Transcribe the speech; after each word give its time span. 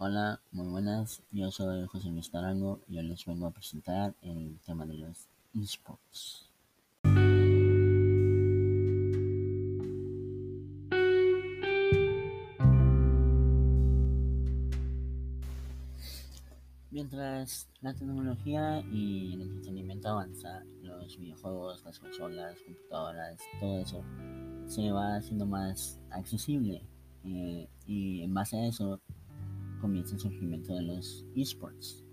días, 0.00 1.24
yo 1.32 1.50
soy 1.50 1.84
José 1.88 2.08
Luis 2.10 2.30
Tarango 2.30 2.80
y 2.86 2.98
hoy 2.98 3.08
les 3.08 3.26
vengo 3.26 3.46
a 3.46 3.50
presentar 3.50 4.14
el 4.22 4.56
tema 4.64 4.86
de 4.86 4.94
los 4.94 5.28
esports. 5.60 6.52
Mientras 16.92 17.68
la 17.80 17.92
tecnología 17.92 18.80
y 18.92 19.34
el 19.34 19.42
entretenimiento 19.42 20.10
avanza, 20.10 20.62
los 20.80 21.18
videojuegos, 21.18 21.84
las 21.84 21.98
consolas, 21.98 22.56
computadoras, 22.64 23.40
todo 23.58 23.80
eso 23.80 24.04
se 24.68 24.92
va 24.92 25.16
haciendo 25.16 25.44
más 25.44 25.98
accesible 26.10 26.86
eh, 27.24 27.68
y 27.84 28.22
en 28.22 28.32
base 28.32 28.58
a 28.58 28.66
eso 28.68 29.00
comienza 29.78 30.14
el 30.14 30.20
surgimiento 30.20 30.74
de 30.74 30.82
los 30.82 31.26
esports. 31.34 32.04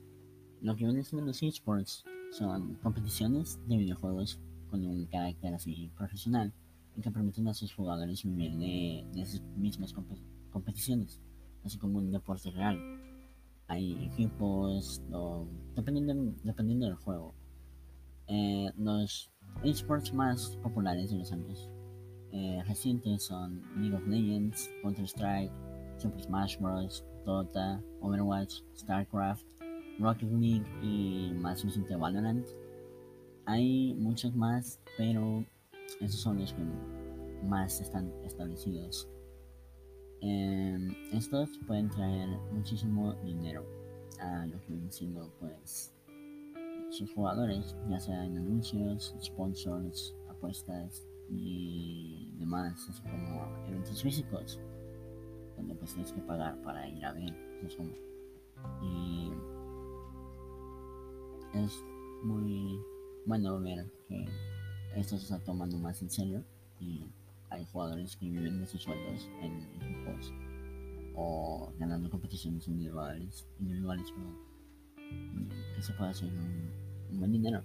Lo 0.61 0.75
que 0.75 0.85
vienen 0.85 1.03
siendo 1.03 1.27
los 1.27 1.43
esports 1.43 2.03
son 2.31 2.75
competiciones 2.75 3.59
de 3.67 3.77
videojuegos 3.77 4.39
con 4.69 4.85
un 4.85 5.05
carácter 5.05 5.53
así 5.53 5.91
profesional 5.95 6.53
y 6.95 7.01
que 7.01 7.11
permiten 7.11 7.47
a 7.47 7.53
sus 7.53 7.73
jugadores 7.73 8.23
vivir 8.23 8.55
de, 8.57 9.21
esas 9.21 9.41
mismas 9.57 9.93
competiciones, 10.51 11.21
así 11.63 11.77
como 11.77 11.99
un 11.99 12.11
deporte 12.11 12.51
real. 12.51 12.79
Hay 13.67 14.05
equipos, 14.05 15.01
dependiendo, 15.75 16.35
dependiendo 16.43 16.85
del 16.85 16.95
juego. 16.95 17.33
Eh, 18.27 18.71
los 18.77 19.31
esports 19.63 20.13
más 20.13 20.57
populares 20.63 21.11
de 21.11 21.17
los 21.17 21.31
años 21.31 21.69
eh, 22.31 22.61
recientes 22.67 23.23
son 23.23 23.61
League 23.77 23.95
of 23.95 24.07
Legends, 24.07 24.69
Counter-Strike, 24.81 25.51
Super 25.97 26.21
Smash 26.21 26.57
Bros., 26.59 27.03
Dota, 27.25 27.81
Overwatch, 28.01 28.61
StarCraft, 28.75 29.45
Rocket 29.99 30.31
League 30.31 30.65
y 30.81 31.33
más 31.33 31.63
reciente 31.63 31.95
Valorant. 31.95 32.47
Hay 33.45 33.93
muchos 33.95 34.35
más, 34.35 34.79
pero 34.97 35.43
esos 36.01 36.19
son 36.19 36.39
los 36.39 36.53
que 36.53 36.63
más 37.47 37.79
están 37.81 38.11
establecidos. 38.23 39.09
Em, 40.21 40.95
estos 41.11 41.49
pueden 41.67 41.89
traer 41.89 42.27
muchísimo 42.51 43.13
dinero 43.23 43.65
a 44.19 44.45
lo 44.47 44.59
que 44.61 44.71
vienen 44.71 44.91
siendo 44.91 45.31
pues 45.39 45.93
sus 46.89 47.11
jugadores, 47.13 47.75
ya 47.89 47.99
sea 47.99 48.25
en 48.25 48.37
anuncios, 48.37 49.15
sponsors, 49.21 50.15
apuestas 50.29 51.05
y 51.29 52.31
demás, 52.37 52.87
así 52.89 53.01
como 53.03 53.45
eventos 53.67 54.01
físicos, 54.01 54.59
donde 55.55 55.75
pues 55.75 55.93
tienes 55.93 56.11
que 56.11 56.21
pagar 56.21 56.61
para 56.61 56.87
ir 56.87 57.05
a 57.05 57.13
ver, 57.13 57.33
y 58.81 59.31
es 61.53 61.83
muy 62.23 62.79
bueno 63.25 63.59
ver 63.61 63.91
que 64.07 64.25
esto 64.95 65.17
se 65.17 65.23
está 65.23 65.39
tomando 65.43 65.77
más 65.77 66.01
en 66.01 66.09
serio 66.09 66.43
y 66.79 67.05
hay 67.49 67.65
jugadores 67.65 68.15
que 68.17 68.29
viven 68.29 68.59
de 68.59 68.67
sus 68.67 68.81
sueldos 68.81 69.29
en 69.41 69.61
equipos 69.81 70.33
o 71.15 71.71
ganando 71.79 72.09
competiciones 72.09 72.67
individuales, 72.67 73.47
individuales 73.59 74.13
que 75.75 75.81
se 75.81 75.93
puede 75.93 76.09
hacer 76.09 76.31
un 76.31 77.19
buen 77.19 77.31
dinero. 77.31 77.63